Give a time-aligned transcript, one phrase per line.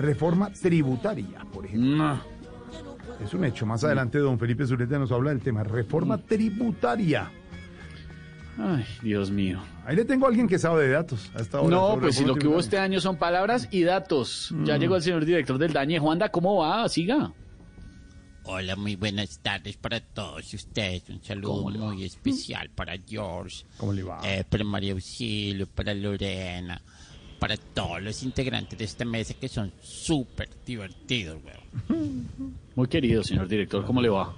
[0.00, 1.96] reforma tributaria, por ejemplo.
[1.96, 2.20] No.
[3.24, 3.66] Es un hecho.
[3.66, 7.30] Más adelante, don Felipe Zuleta nos habla del tema reforma tributaria.
[8.58, 9.60] Ay, Dios mío.
[9.86, 11.30] Ahí le tengo a alguien que sabe de datos.
[11.68, 14.54] No, pues si lo que hubo este año son palabras y datos.
[14.64, 15.98] Ya llegó el señor director del Dañe.
[15.98, 16.88] Juanda, ¿cómo va?
[16.88, 17.32] Siga.
[18.44, 21.08] Hola, muy buenas tardes para todos ustedes.
[21.10, 24.18] Un saludo muy especial para George, ¿Cómo le va?
[24.24, 26.80] eh, para María Auxilio, para Lorena,
[27.40, 32.28] para todos los integrantes de esta mesa que son súper divertidos, weón.
[32.76, 34.36] Muy querido, señor director, ¿cómo le va?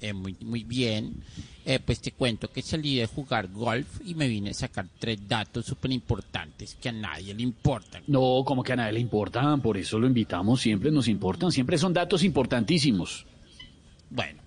[0.00, 1.22] Eh, muy, muy bien.
[1.64, 5.18] Eh, pues te cuento que salí de jugar golf y me vine a sacar tres
[5.26, 8.02] datos súper importantes que a nadie le importan.
[8.06, 11.78] No, como que a nadie le importan, por eso lo invitamos, siempre nos importan, siempre
[11.78, 13.24] son datos importantísimos.
[14.10, 14.42] Bueno,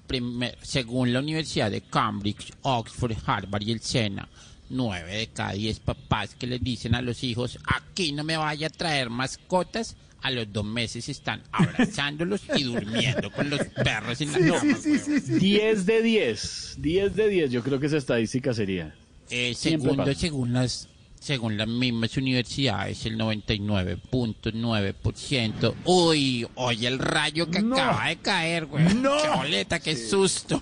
[0.61, 4.29] según la Universidad de Cambridge, Oxford, Harvard y el SENA,
[4.69, 8.67] nueve de cada diez papás que les dicen a los hijos, aquí no me vaya
[8.67, 14.31] a traer mascotas, a los dos meses están abrazándolos y durmiendo con los perros en
[14.31, 14.59] la Sí, cama.
[14.61, 15.33] sí, sí, sí, sí.
[15.39, 18.95] 10 de 10, 10 de 10, yo creo que esa estadística sería.
[19.29, 20.87] Eh, segundo, según las
[21.19, 25.73] según las mismas universidades, el 99.9%.
[25.85, 27.75] Uy, oye el rayo que No.
[27.75, 28.83] acaba de caer, güey.
[28.95, 29.17] No.
[29.21, 30.61] Qué boleta, qué susto.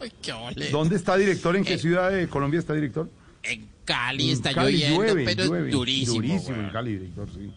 [0.00, 0.70] Ay, qué boleta.
[0.70, 1.56] ¿Dónde está director?
[1.56, 3.10] ¿En qué Eh, ciudad de Colombia está director?
[3.44, 5.70] En Cali está En Cali lloviendo, llueve, pero llueve.
[5.70, 6.56] durísimo.
[6.56, 7.50] En Cali, director, sí.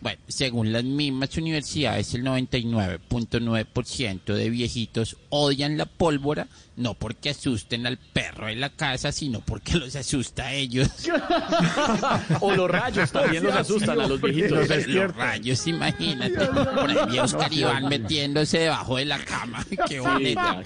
[0.00, 7.86] Bueno, según las mismas universidades, el 99.9% de viejitos odian la pólvora, no porque asusten
[7.86, 10.88] al perro de la casa, sino porque los asusta a ellos.
[12.40, 14.68] O los rayos también los asustan a los viejitos.
[14.88, 16.46] Los rayos, imagínate.
[16.46, 19.64] Por ahí Oscar Iván metiéndose debajo de la cama.
[19.86, 20.62] Qué bonita.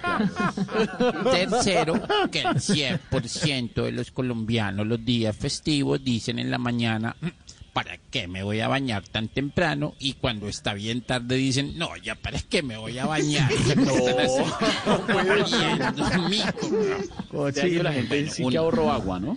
[1.33, 7.29] Tercero, que el 100% de los colombianos los días festivos dicen en la mañana, "Mm,
[7.75, 9.95] ¿para qué me voy a bañar tan temprano?
[9.99, 13.51] Y cuando está bien tarde dicen, no, ya para qué me voy a bañar.
[17.63, 19.37] Ahí que la gente sí que ahorró agua, ¿no?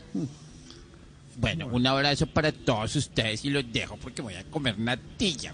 [1.36, 5.54] Bueno, un abrazo para todos ustedes y los dejo porque voy a comer natilla.